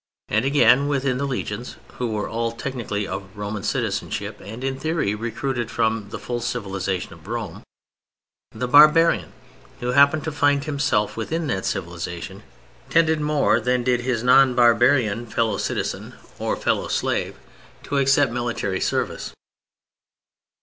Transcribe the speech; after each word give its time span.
And, 0.29 0.45
again, 0.45 0.87
within 0.87 1.19
the 1.19 1.27
legions 1.27 1.75
(who 1.99 2.07
were 2.07 2.27
all 2.27 2.53
technically 2.53 3.07
of 3.07 3.37
Roman 3.37 3.61
citizenship 3.61 4.41
and 4.43 4.63
in 4.63 4.79
theory 4.79 5.13
recruited 5.13 5.69
from 5.69 6.09
the 6.09 6.17
full 6.17 6.41
civilization 6.41 7.13
of 7.13 7.27
Rome), 7.27 7.61
the 8.49 8.67
barbarian 8.67 9.31
who 9.79 9.89
happened 9.91 10.23
to 10.23 10.31
find 10.31 10.63
himself 10.63 11.15
within 11.15 11.45
that 11.49 11.65
civilization 11.67 12.41
tended 12.89 13.21
more 13.21 13.59
than 13.59 13.83
did 13.83 14.01
his 14.01 14.23
non 14.23 14.55
barbarian 14.55 15.27
fellow 15.27 15.59
citizen 15.59 16.15
(or 16.39 16.55
fellow 16.55 16.87
slave) 16.87 17.35
to 17.83 17.99
accept 17.99 18.31
military 18.31 18.81
service. 18.81 19.35